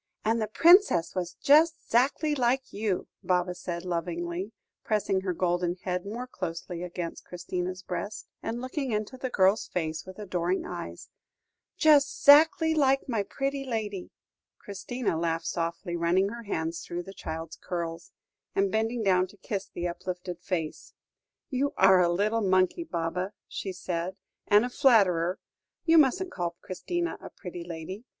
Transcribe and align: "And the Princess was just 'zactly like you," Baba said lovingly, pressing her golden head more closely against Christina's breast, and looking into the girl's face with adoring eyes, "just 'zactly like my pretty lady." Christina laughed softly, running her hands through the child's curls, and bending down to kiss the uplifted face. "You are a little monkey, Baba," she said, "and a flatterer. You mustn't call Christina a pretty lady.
"And 0.25 0.41
the 0.41 0.47
Princess 0.47 1.13
was 1.13 1.35
just 1.35 1.75
'zactly 1.91 2.33
like 2.33 2.73
you," 2.73 3.07
Baba 3.21 3.53
said 3.53 3.85
lovingly, 3.85 4.51
pressing 4.83 5.21
her 5.21 5.31
golden 5.31 5.75
head 5.83 6.07
more 6.07 6.25
closely 6.25 6.81
against 6.81 7.23
Christina's 7.25 7.83
breast, 7.83 8.27
and 8.41 8.61
looking 8.61 8.91
into 8.91 9.15
the 9.15 9.29
girl's 9.29 9.67
face 9.67 10.03
with 10.03 10.17
adoring 10.17 10.65
eyes, 10.65 11.09
"just 11.77 12.23
'zactly 12.25 12.73
like 12.75 13.07
my 13.07 13.21
pretty 13.21 13.63
lady." 13.63 14.09
Christina 14.57 15.19
laughed 15.19 15.45
softly, 15.45 15.95
running 15.95 16.29
her 16.29 16.45
hands 16.45 16.79
through 16.83 17.03
the 17.03 17.13
child's 17.13 17.57
curls, 17.61 18.11
and 18.55 18.71
bending 18.71 19.03
down 19.03 19.27
to 19.27 19.37
kiss 19.37 19.69
the 19.71 19.87
uplifted 19.87 20.41
face. 20.41 20.93
"You 21.51 21.75
are 21.77 22.01
a 22.01 22.09
little 22.09 22.41
monkey, 22.41 22.85
Baba," 22.85 23.33
she 23.47 23.71
said, 23.71 24.15
"and 24.47 24.65
a 24.65 24.69
flatterer. 24.71 25.37
You 25.85 25.99
mustn't 25.99 26.31
call 26.31 26.55
Christina 26.59 27.19
a 27.21 27.29
pretty 27.29 27.63
lady. 27.63 28.05